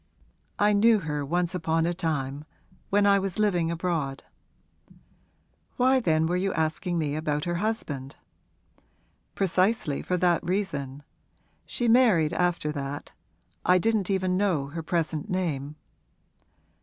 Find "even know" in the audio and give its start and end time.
14.09-14.69